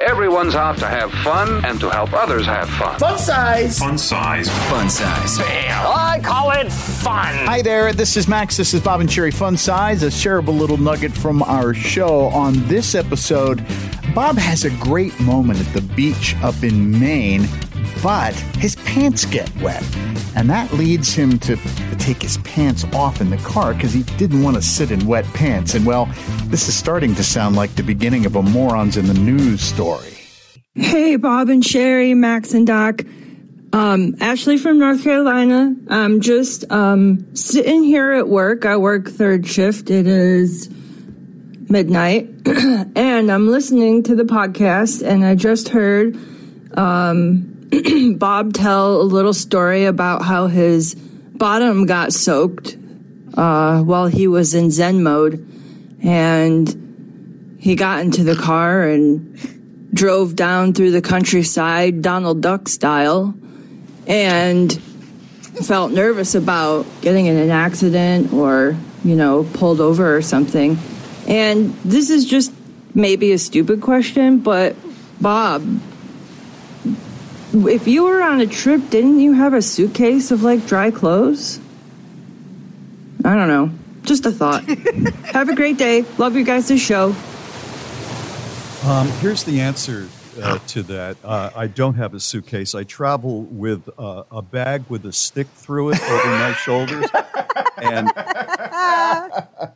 Everyone's 0.00 0.54
out 0.54 0.76
to 0.76 0.86
have 0.86 1.10
fun 1.24 1.64
and 1.64 1.80
to 1.80 1.88
help 1.88 2.12
others 2.12 2.44
have 2.44 2.68
fun. 2.68 2.98
Fun 2.98 3.18
size. 3.18 3.78
Fun 3.78 3.96
size. 3.96 4.46
Fun 4.68 4.90
size. 4.90 5.38
I 5.40 6.20
call 6.22 6.50
it 6.50 6.70
fun. 6.70 7.34
Hi 7.46 7.62
there. 7.62 7.94
This 7.94 8.18
is 8.18 8.28
Max. 8.28 8.58
This 8.58 8.74
is 8.74 8.82
Bob 8.82 9.00
and 9.00 9.08
Sheri 9.08 9.32
Fun 9.32 9.56
Size, 9.56 10.02
a 10.02 10.08
shareable 10.08 10.56
little 10.56 10.76
nugget 10.76 11.12
from 11.12 11.42
our 11.44 11.72
show. 11.72 12.26
On 12.26 12.52
this 12.68 12.94
episode, 12.94 13.64
Bob 14.14 14.36
has 14.36 14.66
a 14.66 14.70
great 14.76 15.18
moment 15.18 15.60
at 15.60 15.72
the 15.72 15.80
beach 15.80 16.36
up 16.42 16.62
in 16.62 17.00
Maine, 17.00 17.48
but 18.02 18.34
his 18.58 18.76
pants 18.76 19.24
get 19.24 19.50
wet. 19.62 19.82
And 20.36 20.50
that 20.50 20.70
leads 20.74 21.14
him 21.14 21.38
to 21.40 21.56
take 21.98 22.20
his 22.20 22.36
pants 22.38 22.84
off 22.92 23.22
in 23.22 23.30
the 23.30 23.38
car 23.38 23.72
because 23.72 23.94
he 23.94 24.02
didn't 24.18 24.42
want 24.42 24.56
to 24.56 24.62
sit 24.62 24.90
in 24.90 25.06
wet 25.06 25.24
pants. 25.32 25.74
And 25.74 25.86
well, 25.86 26.10
this 26.44 26.68
is 26.68 26.74
starting 26.74 27.14
to 27.14 27.24
sound 27.24 27.56
like 27.56 27.74
the 27.74 27.82
beginning 27.82 28.26
of 28.26 28.36
a 28.36 28.42
morons 28.42 28.98
in 28.98 29.06
the 29.06 29.14
news 29.14 29.62
story. 29.62 30.12
Hey, 30.74 31.16
Bob 31.16 31.48
and 31.48 31.62
Sheri, 31.62 32.14
Max 32.14 32.52
and 32.52 32.66
Doc. 32.66 33.00
Um, 33.72 34.14
Ashley 34.20 34.58
from 34.58 34.78
North 34.78 35.02
Carolina. 35.02 35.74
I'm 35.88 36.20
just 36.20 36.70
um, 36.70 37.34
sitting 37.34 37.82
here 37.82 38.12
at 38.12 38.28
work. 38.28 38.66
I 38.66 38.76
work 38.76 39.08
third 39.08 39.46
shift. 39.46 39.90
It 39.90 40.06
is 40.06 40.68
midnight, 41.70 42.28
and 42.46 43.32
I'm 43.32 43.48
listening 43.48 44.02
to 44.04 44.14
the 44.14 44.24
podcast. 44.24 45.02
And 45.02 45.24
I 45.24 45.34
just 45.34 45.70
heard 45.70 46.14
um, 46.76 47.55
Bob 48.16 48.52
tell 48.52 49.00
a 49.00 49.02
little 49.02 49.34
story 49.34 49.84
about 49.84 50.22
how 50.22 50.46
his 50.46 50.94
bottom 50.94 51.86
got 51.86 52.12
soaked 52.12 52.76
uh, 53.34 53.82
while 53.82 54.06
he 54.06 54.26
was 54.26 54.54
in 54.54 54.70
Zen 54.70 55.02
mode, 55.02 55.46
and 56.02 57.56
he 57.58 57.74
got 57.74 58.00
into 58.00 58.24
the 58.24 58.36
car 58.36 58.82
and 58.82 59.90
drove 59.92 60.36
down 60.36 60.74
through 60.74 60.90
the 60.90 61.02
countryside, 61.02 62.02
Donald 62.02 62.40
Duck 62.40 62.68
style, 62.68 63.34
and 64.06 64.72
felt 65.64 65.90
nervous 65.90 66.34
about 66.34 66.86
getting 67.00 67.26
in 67.26 67.36
an 67.36 67.50
accident 67.50 68.32
or 68.32 68.76
you 69.04 69.16
know 69.16 69.48
pulled 69.54 69.80
over 69.80 70.16
or 70.16 70.22
something. 70.22 70.78
And 71.26 71.74
this 71.84 72.10
is 72.10 72.24
just 72.24 72.52
maybe 72.94 73.32
a 73.32 73.38
stupid 73.38 73.80
question, 73.80 74.38
but 74.38 74.76
Bob, 75.20 75.64
if 77.52 77.86
you 77.86 78.04
were 78.04 78.22
on 78.22 78.40
a 78.40 78.46
trip, 78.46 78.90
didn't 78.90 79.20
you 79.20 79.32
have 79.32 79.54
a 79.54 79.62
suitcase 79.62 80.30
of 80.30 80.42
like 80.42 80.66
dry 80.66 80.90
clothes? 80.90 81.60
I 83.24 83.34
don't 83.34 83.48
know. 83.48 83.70
Just 84.02 84.26
a 84.26 84.30
thought. 84.30 84.64
have 85.24 85.48
a 85.48 85.54
great 85.54 85.78
day. 85.78 86.04
Love 86.18 86.36
you 86.36 86.44
guys' 86.44 86.80
show. 86.80 87.14
Um, 88.84 89.08
here's 89.20 89.42
the 89.42 89.60
answer 89.60 90.08
uh, 90.40 90.58
to 90.68 90.82
that. 90.84 91.16
Uh, 91.24 91.50
I 91.56 91.66
don't 91.66 91.94
have 91.94 92.14
a 92.14 92.20
suitcase. 92.20 92.74
I 92.74 92.84
travel 92.84 93.42
with 93.42 93.88
uh, 93.98 94.24
a 94.30 94.42
bag 94.42 94.84
with 94.88 95.04
a 95.06 95.12
stick 95.12 95.48
through 95.48 95.90
it 95.90 96.02
over 96.02 96.28
my 96.28 96.52
shoulders. 96.64 97.06
And 97.78 98.12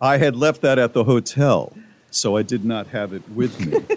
I 0.00 0.16
had 0.18 0.34
left 0.34 0.62
that 0.62 0.78
at 0.78 0.92
the 0.92 1.04
hotel, 1.04 1.72
so 2.10 2.36
I 2.36 2.42
did 2.42 2.64
not 2.64 2.88
have 2.88 3.12
it 3.12 3.28
with 3.28 3.60
me. 3.60 3.96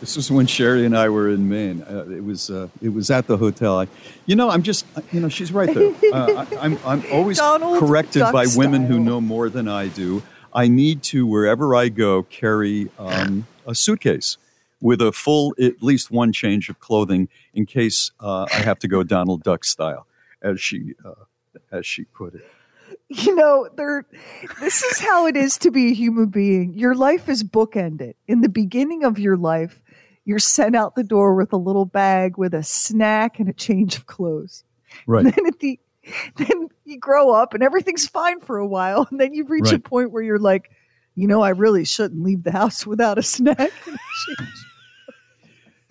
This 0.00 0.16
was 0.16 0.30
when 0.30 0.46
Sheri 0.46 0.86
and 0.86 0.96
I 0.96 1.10
were 1.10 1.28
in 1.28 1.48
Maine. 1.48 1.82
Uh, 1.82 2.06
it 2.08 2.24
was 2.24 2.48
uh, 2.48 2.68
it 2.80 2.88
was 2.88 3.10
at 3.10 3.26
the 3.26 3.36
hotel. 3.36 3.78
I, 3.78 3.88
you 4.24 4.34
know, 4.34 4.48
I'm 4.48 4.62
just 4.62 4.86
you 5.12 5.20
know 5.20 5.28
she's 5.28 5.52
right 5.52 5.72
there. 5.72 5.92
Uh, 6.10 6.46
I, 6.50 6.64
am 6.64 6.78
I'm, 6.84 7.02
I'm 7.02 7.12
always 7.12 7.38
Donald 7.38 7.78
corrected 7.78 8.20
Duck 8.20 8.32
by 8.32 8.46
women 8.56 8.86
who 8.86 8.98
know 8.98 9.20
more 9.20 9.48
than 9.50 9.68
I 9.68 9.88
do. 9.88 10.22
I 10.52 10.68
need 10.68 11.02
to 11.04 11.26
wherever 11.26 11.76
I 11.76 11.88
go 11.88 12.24
carry 12.24 12.90
um, 12.98 13.46
a 13.66 13.74
suitcase 13.74 14.38
with 14.80 15.02
a 15.02 15.12
full 15.12 15.54
at 15.60 15.82
least 15.82 16.10
one 16.10 16.32
change 16.32 16.68
of 16.68 16.80
clothing 16.80 17.28
in 17.52 17.66
case 17.66 18.10
uh, 18.20 18.46
I 18.52 18.56
have 18.56 18.78
to 18.80 18.88
go 18.88 19.02
Donald 19.02 19.42
Duck 19.42 19.64
style, 19.64 20.06
as 20.42 20.60
she 20.60 20.94
uh, 21.04 21.24
as 21.70 21.84
she 21.84 22.04
put 22.04 22.34
it. 22.34 22.50
you 23.08 23.34
know, 23.34 23.68
there. 23.76 24.06
This 24.60 24.82
is 24.82 24.98
how 24.98 25.26
it 25.26 25.36
is 25.36 25.58
to 25.58 25.70
be 25.70 25.90
a 25.90 25.94
human 25.94 26.26
being. 26.26 26.74
Your 26.74 26.94
life 26.94 27.28
is 27.28 27.44
bookended. 27.44 28.14
In 28.26 28.40
the 28.40 28.48
beginning 28.48 29.04
of 29.04 29.18
your 29.18 29.36
life, 29.36 29.82
you're 30.24 30.38
sent 30.38 30.76
out 30.76 30.94
the 30.94 31.02
door 31.04 31.34
with 31.34 31.52
a 31.52 31.56
little 31.56 31.84
bag 31.86 32.36
with 32.36 32.54
a 32.54 32.62
snack 32.62 33.38
and 33.38 33.48
a 33.48 33.52
change 33.52 33.96
of 33.96 34.06
clothes. 34.06 34.64
Right. 35.06 35.24
Then 35.24 35.46
at 35.46 35.58
the, 35.60 35.78
then 36.36 36.68
you 36.84 36.98
grow 36.98 37.30
up 37.30 37.54
and 37.54 37.62
everything's 37.62 38.06
fine 38.06 38.40
for 38.40 38.58
a 38.58 38.66
while, 38.66 39.06
and 39.10 39.20
then 39.20 39.32
you 39.34 39.44
reach 39.44 39.72
a 39.72 39.78
point 39.78 40.10
where 40.12 40.22
you're 40.22 40.38
like, 40.38 40.70
you 41.14 41.26
know, 41.26 41.42
I 41.42 41.50
really 41.50 41.84
shouldn't 41.84 42.22
leave 42.22 42.44
the 42.44 42.52
house 42.52 42.86
without 42.86 43.18
a 43.18 43.22
snack. 43.22 43.58
and. 43.86 43.98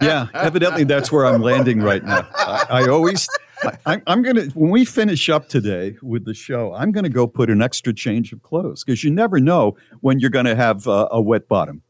Yeah, 0.02 0.28
evidently 0.34 0.86
that's 0.86 1.12
where 1.12 1.26
I'm 1.26 1.42
landing 1.42 1.82
right 1.82 2.04
now. 2.04 2.26
I, 2.34 2.66
I 2.70 2.88
always, 2.88 3.28
I, 3.64 3.78
I'm- 3.86 4.04
I'm 4.08 4.22
going 4.22 4.38
to, 4.38 4.46
when 4.58 4.70
we 4.72 4.86
finish 4.86 5.28
up 5.30 5.50
today 5.50 5.98
with 6.02 6.24
the 6.24 6.34
show, 6.34 6.74
I'm 6.74 6.94
going 6.94 7.04
to 7.04 7.10
go 7.10 7.28
put 7.28 7.50
an 7.50 7.62
extra 7.62 7.94
change 7.94 8.32
of 8.32 8.42
clothes 8.42 8.84
because 8.86 9.04
you 9.04 9.12
never 9.12 9.42
know 9.42 9.76
when 10.00 10.20
you're 10.20 10.30
going 10.30 10.46
to 10.46 10.56
have 10.56 10.88
uh, 10.88 11.10
a 11.12 11.22
wet 11.22 11.50
bottom. 11.50 11.82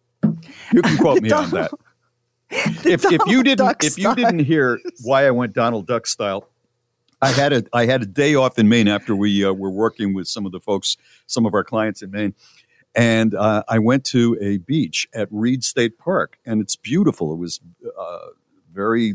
You 0.74 0.82
can 0.82 0.98
quote 0.98 1.22
me 1.22 1.30
on 1.32 1.50
that. 1.52 1.72
If, 2.86 3.06
if 3.06 3.22
you 3.28 3.44
didn't, 3.44 3.68
Duck 3.68 3.84
if 3.84 3.98
you 3.98 4.16
didn't 4.16 4.40
hear 4.40 4.80
why 5.04 5.28
I 5.28 5.32
went 5.32 5.54
Donald 5.54 5.86
Duck 5.86 6.08
style, 6.08 6.50
I 7.22 7.32
had 7.32 7.54
a 7.54 7.64
I 7.74 7.86
had 7.86 8.02
a 8.02 8.06
day 8.06 8.36
off 8.36 8.58
in 8.58 8.70
Maine 8.70 8.88
after 8.88 9.16
we 9.16 9.46
uh, 9.46 9.52
were 9.52 9.70
working 9.70 10.14
with 10.14 10.28
some 10.28 10.46
of 10.46 10.52
the 10.52 10.60
folks, 10.60 10.98
some 11.28 11.46
of 11.46 11.54
our 11.54 11.64
clients 11.64 12.02
in 12.02 12.12
Maine, 12.12 12.34
and 12.96 13.36
uh, 13.36 13.64
I 13.68 13.80
went 13.80 14.04
to 14.06 14.38
a 14.42 14.58
beach 14.58 15.08
at 15.14 15.28
Reid 15.30 15.64
State 15.64 15.98
Park, 15.98 16.40
and 16.46 16.62
it's 16.62 16.76
beautiful. 16.76 17.34
It 17.34 17.38
was 17.38 17.60
uh, 18.00 18.28
very 18.74 19.14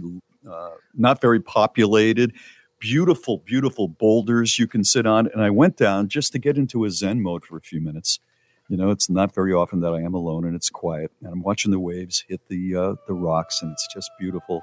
uh, 0.48 0.70
not 0.94 1.20
very 1.20 1.40
populated, 1.40 2.34
beautiful, 2.78 3.38
beautiful 3.38 3.88
boulders 3.88 4.58
you 4.58 4.66
can 4.66 4.84
sit 4.84 5.06
on, 5.06 5.26
and 5.28 5.42
I 5.42 5.50
went 5.50 5.76
down 5.76 6.08
just 6.08 6.32
to 6.32 6.38
get 6.38 6.58
into 6.58 6.84
a 6.84 6.90
Zen 6.90 7.22
mode 7.22 7.44
for 7.44 7.56
a 7.56 7.62
few 7.62 7.80
minutes. 7.80 8.20
You 8.68 8.78
know, 8.78 8.90
it's 8.90 9.10
not 9.10 9.34
very 9.34 9.52
often 9.52 9.80
that 9.80 9.92
I 9.92 10.00
am 10.00 10.14
alone 10.14 10.46
and 10.46 10.56
it's 10.56 10.70
quiet, 10.70 11.12
and 11.20 11.30
I'm 11.32 11.42
watching 11.42 11.70
the 11.70 11.78
waves 11.78 12.24
hit 12.28 12.40
the 12.48 12.74
uh, 12.74 12.94
the 13.06 13.12
rocks, 13.12 13.60
and 13.60 13.70
it's 13.72 13.86
just 13.92 14.10
beautiful. 14.18 14.62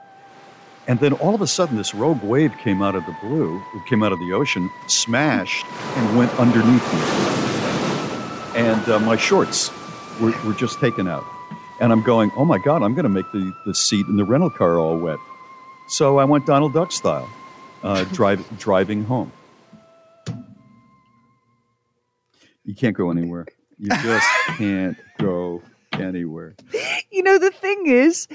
And 0.88 1.00
then 1.00 1.14
all 1.14 1.36
of 1.36 1.42
a 1.42 1.48
sudden, 1.48 1.78
this 1.78 1.94
rogue 1.94 2.24
wave 2.24 2.58
came 2.58 2.81
out 2.81 2.96
of 2.96 3.06
the 3.06 3.16
blue, 3.22 3.62
it 3.75 3.86
came 3.88 4.02
out 4.02 4.12
of 4.12 4.20
the 4.20 4.34
ocean, 4.34 4.70
smashed, 4.88 5.66
and 5.96 6.18
went 6.18 6.31
underneath 6.40 6.94
me. 6.94 8.60
And 8.60 8.90
uh, 8.90 9.00
my 9.00 9.16
shorts 9.16 9.72
were, 10.20 10.34
were 10.46 10.54
just 10.54 10.80
taken 10.80 11.08
out. 11.08 11.24
And 11.80 11.92
I'm 11.92 12.02
going, 12.02 12.31
oh 12.36 12.46
my 12.46 12.58
God, 12.58 12.81
I'm 12.81 12.94
going 12.94 13.04
to 13.04 13.10
make 13.10 13.31
the, 13.31 13.54
the 13.66 13.75
seat 13.75 14.08
in 14.08 14.18
the 14.18 14.25
rental 14.25 14.50
car 14.50 14.80
all 14.80 14.98
wet. 14.98 15.20
So 15.88 16.18
I 16.18 16.25
went 16.25 16.46
Donald 16.48 16.74
Duck 16.74 16.92
style, 16.92 17.30
uh, 17.84 18.04
drive, 18.12 18.46
driving 18.58 19.04
home. 19.04 19.31
You 22.66 22.75
can't 22.75 22.96
go 22.96 23.12
anywhere. 23.12 23.46
You 23.81 23.89
just 23.89 24.28
can't 24.57 24.95
go 25.19 25.63
anywhere. 25.94 26.56
you 27.12 27.24
know, 27.24 27.39
the 27.39 27.50
thing 27.50 27.88
is, 27.88 28.28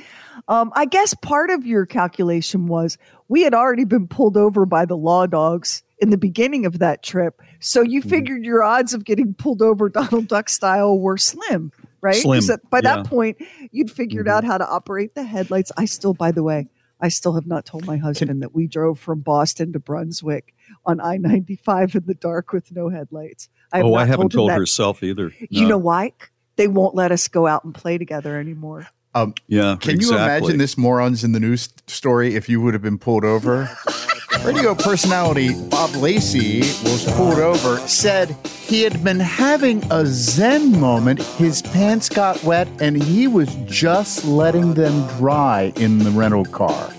um, 0.48 0.72
I 0.74 0.86
guess 0.86 1.14
part 1.14 1.50
of 1.50 1.64
your 1.64 1.86
calculation 1.86 2.66
was 2.66 2.98
we 3.28 3.42
had 3.42 3.54
already 3.54 3.84
been 3.84 4.08
pulled 4.08 4.36
over 4.36 4.66
by 4.66 4.84
the 4.84 4.96
law 4.96 5.26
dogs 5.26 5.84
in 5.98 6.10
the 6.10 6.18
beginning 6.18 6.66
of 6.66 6.80
that 6.80 7.02
trip. 7.04 7.40
So 7.60 7.80
you 7.80 8.02
figured 8.02 8.44
your 8.44 8.62
odds 8.64 8.92
of 8.92 9.04
getting 9.04 9.34
pulled 9.34 9.62
over 9.62 9.88
Donald 9.88 10.26
Duck 10.28 10.48
style 10.48 10.98
were 10.98 11.16
slim. 11.16 11.70
right? 12.02 12.16
Slim, 12.16 12.38
'Cause 12.40 12.50
at- 12.50 12.68
by 12.70 12.78
yeah. 12.78 12.96
that 12.96 13.06
point, 13.06 13.38
you'd 13.70 13.90
figured 13.90 14.28
out 14.28 14.42
how 14.44 14.58
to 14.58 14.68
operate 14.68 15.14
the 15.14 15.22
headlights. 15.24 15.70
I 15.76 15.84
still, 15.86 16.12
by 16.12 16.32
the 16.32 16.42
way, 16.42 16.68
I 17.00 17.08
still 17.08 17.34
have 17.34 17.46
not 17.46 17.64
told 17.66 17.86
my 17.86 17.96
husband 17.98 18.42
that 18.42 18.54
we 18.54 18.66
drove 18.66 18.98
from 18.98 19.20
Boston 19.20 19.72
to 19.74 19.78
Brunswick 19.78 20.54
on 20.86 21.00
I 21.00 21.16
95 21.18 21.94
in 21.94 22.04
the 22.06 22.14
dark 22.14 22.52
with 22.52 22.72
no 22.72 22.88
headlights. 22.90 23.48
I 23.72 23.78
have 23.78 23.86
oh, 23.86 23.94
I 23.94 24.04
haven't 24.04 24.16
told, 24.16 24.32
him 24.32 24.36
told 24.36 24.50
that. 24.50 24.58
herself 24.58 25.02
either. 25.02 25.32
You 25.48 25.66
know 25.68 25.78
why? 25.78 26.12
They 26.56 26.68
won't 26.68 26.94
let 26.94 27.12
us 27.12 27.28
go 27.28 27.46
out 27.46 27.64
and 27.64 27.74
play 27.74 27.98
together 27.98 28.38
anymore. 28.38 28.86
Um, 29.14 29.34
Yeah. 29.46 29.76
Can 29.80 30.00
you 30.00 30.10
imagine 30.10 30.58
this 30.58 30.76
morons 30.76 31.24
in 31.24 31.32
the 31.32 31.40
news 31.40 31.68
story 31.86 32.34
if 32.34 32.48
you 32.48 32.60
would 32.60 32.74
have 32.74 32.82
been 32.82 32.98
pulled 32.98 33.24
over? 33.24 33.68
Radio 34.44 34.74
personality 34.74 35.54
Bob 35.70 35.94
Lacey 35.96 36.60
was 36.60 37.10
pulled 37.14 37.38
over, 37.38 37.78
said 37.88 38.36
he 38.44 38.82
had 38.82 39.02
been 39.02 39.18
having 39.18 39.82
a 39.90 40.04
Zen 40.06 40.78
moment. 40.78 41.22
His 41.22 41.62
pants 41.62 42.08
got 42.08 42.42
wet 42.44 42.68
and 42.78 43.02
he 43.02 43.26
was 43.26 43.52
just 43.66 44.24
letting 44.24 44.74
them 44.74 45.06
dry 45.16 45.72
in 45.76 45.98
the 46.00 46.10
rental 46.10 46.44
car. 46.44 46.92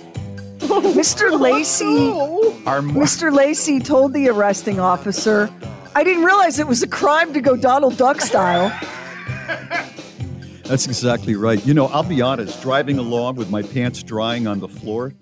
Mr. 0.59 1.39
Lacey, 1.39 2.09
Our 2.65 2.81
Mr. 2.81 3.31
Lacey 3.31 3.79
told 3.79 4.13
the 4.13 4.27
arresting 4.29 4.79
officer, 4.79 5.49
I 5.97 6.03
didn't 6.03 6.25
realize 6.25 6.59
it 6.59 6.67
was 6.67 6.83
a 6.83 6.87
crime 6.87 7.33
to 7.33 7.41
go 7.41 7.57
Donald 7.57 7.97
Duck 7.97 8.21
style. 8.21 8.69
That's 10.65 10.85
exactly 10.85 11.35
right. 11.35 11.65
You 11.65 11.73
know, 11.73 11.87
I'll 11.87 12.03
be 12.03 12.21
honest, 12.21 12.61
driving 12.61 12.99
along 12.99 13.37
with 13.37 13.49
my 13.49 13.63
pants 13.63 14.03
drying 14.03 14.45
on 14.45 14.59
the 14.59 14.67
floor, 14.67 15.15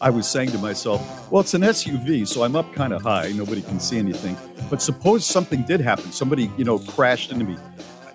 I 0.00 0.08
was 0.08 0.26
saying 0.26 0.52
to 0.52 0.58
myself, 0.58 1.30
well, 1.30 1.42
it's 1.42 1.52
an 1.52 1.60
SUV, 1.60 2.26
so 2.26 2.44
I'm 2.44 2.56
up 2.56 2.72
kind 2.72 2.94
of 2.94 3.02
high. 3.02 3.30
Nobody 3.32 3.60
can 3.60 3.78
see 3.78 3.98
anything. 3.98 4.34
But 4.70 4.80
suppose 4.80 5.26
something 5.26 5.64
did 5.64 5.82
happen. 5.82 6.10
Somebody, 6.12 6.50
you 6.56 6.64
know, 6.64 6.78
crashed 6.78 7.30
into 7.30 7.44
me. 7.44 7.58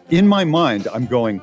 In 0.10 0.28
my 0.28 0.44
mind, 0.44 0.88
I'm 0.92 1.06
going, 1.06 1.40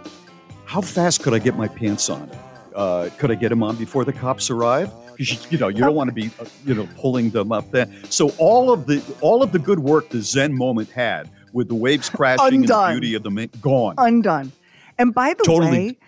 how 0.65 0.81
fast 0.81 1.23
could 1.23 1.35
I 1.35 1.39
get 1.39 1.57
my 1.57 1.69
pants 1.69 2.11
on? 2.11 2.29
Uh, 2.75 3.11
could 3.19 3.31
I 3.31 3.37
get 3.37 3.51
them 3.51 3.63
on 3.63 3.77
before 3.77 4.05
the 4.05 4.13
cops 4.13 4.51
arrive? 4.51 4.91
Because 5.17 5.33
you, 5.45 5.51
you 5.51 5.59
know 5.59 5.69
you 5.69 5.79
don't 5.79 5.95
want 5.95 6.09
to 6.09 6.15
be 6.15 6.31
uh, 6.41 6.45
you 6.65 6.75
know 6.75 6.89
pulling 6.99 7.31
them 7.31 7.53
up 7.53 7.71
there. 7.71 7.89
So 8.11 8.31
all 8.39 8.73
of 8.73 8.87
the 8.87 9.03
all 9.21 9.43
of 9.43 9.53
the 9.53 9.59
good 9.59 9.81
work 9.81 10.09
the 10.11 10.21
Zen 10.23 10.57
moment 10.57 10.91
had 10.91 11.31
with 11.53 11.69
the 11.69 11.75
waves 11.75 12.09
crashing 12.11 12.55
and 12.63 12.69
the 12.69 12.89
beauty 12.93 13.15
of 13.15 13.23
the 13.23 13.31
ma- 13.31 13.47
gone. 13.61 13.95
Undone. 13.99 14.53
And 14.99 15.15
by 15.15 15.35
the 15.35 15.45
Totally. 15.45 15.71
way, 15.71 15.99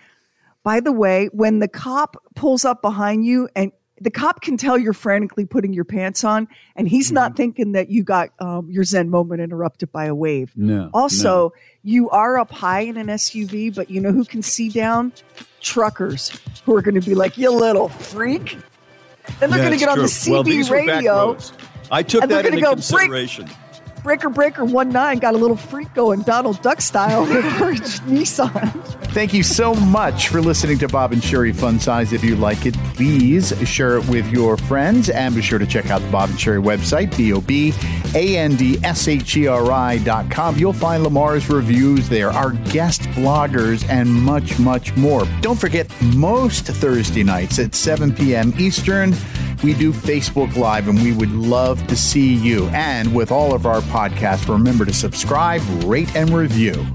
by 0.63 0.79
the 0.81 0.91
way, 0.91 1.29
when 1.33 1.59
the 1.59 1.67
cop 1.67 2.15
pulls 2.35 2.65
up 2.65 2.81
behind 2.81 3.25
you 3.25 3.47
and 3.55 3.71
the 3.99 4.11
cop 4.11 4.41
can 4.41 4.57
tell 4.57 4.77
you're 4.77 4.93
frantically 4.93 5.45
putting 5.45 5.73
your 5.73 5.83
pants 5.83 6.23
on, 6.23 6.47
and 6.75 6.87
he's 6.87 7.11
not 7.11 7.31
Mm-hmm. 7.31 7.35
thinking 7.37 7.71
that 7.71 7.89
you 7.89 8.03
got 8.03 8.29
um, 8.39 8.69
your 8.69 8.83
Zen 8.83 9.09
moment 9.09 9.41
interrupted 9.41 9.91
by 9.91 10.05
a 10.05 10.13
wave. 10.13 10.51
No. 10.55 10.91
Also, 10.93 11.51
you 11.81 12.07
are 12.11 12.37
up 12.37 12.51
high 12.51 12.81
in 12.81 12.95
an 12.97 13.07
SUV, 13.07 13.73
but 13.73 13.89
you 13.89 13.99
know 13.99 14.11
who 14.11 14.23
can 14.23 14.43
see 14.43 14.69
down? 14.69 15.13
Truckers 15.61 16.31
who 16.63 16.75
are 16.75 16.81
going 16.83 16.93
to 16.95 17.01
be 17.01 17.15
like, 17.15 17.37
"You 17.37 17.49
little 17.51 17.89
freak." 17.89 18.57
Then 19.39 19.49
they're 19.49 19.59
Yeah, 19.59 19.65
going 19.65 19.71
to 19.73 19.77
get 19.79 19.89
on 19.89 19.97
the 19.97 20.03
true. 20.03 20.09
CB 20.09 20.29
well, 20.31 20.43
these 20.43 20.69
were 20.69 20.77
back 20.85 20.87
radio. 20.97 21.37
I 21.91 22.03
took 22.03 22.21
they're 22.27 22.43
that 22.43 22.45
into 22.53 22.61
go, 22.61 22.75
"Break." 22.75 23.47
Breaker 24.07 24.29
Breaker 24.29 24.63
one 24.63 24.87
nine 24.87 25.19
got 25.19 25.35
a 25.35 25.37
little 25.37 25.57
freak 25.57 25.93
going 25.93 26.21
Donald 26.21 26.61
Duck 26.61 26.79
style 26.79 27.23
with 27.27 27.43
Nissan. 28.05 28.71
Thank 29.11 29.33
you 29.33 29.43
so 29.43 29.73
much 29.73 30.29
for 30.29 30.39
listening 30.39 30.77
to 30.77 30.87
Bob 30.87 31.11
and 31.11 31.21
Sheri 31.21 31.53
Fun 31.53 31.77
Size. 31.77 32.13
If 32.13 32.23
you 32.23 32.37
like 32.37 32.65
it, 32.65 32.73
please 32.93 33.53
share 33.67 33.97
it 33.97 34.07
with 34.07 34.25
your 34.31 34.55
friends 34.55 35.09
and 35.09 35.35
be 35.35 35.41
sure 35.41 35.59
to 35.59 35.65
check 35.65 35.89
out 35.89 36.01
the 36.01 36.09
Bob 36.09 36.29
and 36.29 36.39
Sheri 36.39 36.63
website, 36.63 37.17
B 37.17 37.33
O 37.33 37.41
B 37.41 37.73
A 38.15 38.37
N 38.37 38.55
D 38.55 38.79
S 38.81 39.09
H 39.09 39.35
E 39.35 39.45
R 39.47 39.69
I 39.73 39.97
dot 39.97 40.31
com. 40.31 40.55
You'll 40.55 40.71
find 40.71 41.03
Lamar's 41.03 41.49
reviews 41.49 42.07
there, 42.07 42.29
our 42.29 42.51
guest 42.51 43.01
bloggers, 43.09 43.85
and 43.89 44.09
much, 44.09 44.57
much 44.57 44.95
more. 44.95 45.25
Don't 45.41 45.59
forget, 45.59 45.85
most 46.15 46.65
Thursday 46.65 47.23
nights 47.23 47.59
at 47.59 47.75
7 47.75 48.15
p.m. 48.15 48.53
Eastern, 48.57 49.13
we 49.63 49.73
do 49.73 49.91
Facebook 49.91 50.55
Live 50.55 50.87
and 50.87 51.01
we 51.01 51.11
would 51.13 51.31
love 51.31 51.85
to 51.87 51.95
see 51.95 52.33
you. 52.33 52.67
And 52.69 53.13
with 53.15 53.31
all 53.31 53.53
of 53.53 53.65
our 53.65 53.81
podcasts, 53.81 54.47
remember 54.47 54.85
to 54.85 54.93
subscribe, 54.93 55.61
rate, 55.83 56.15
and 56.15 56.29
review. 56.29 56.85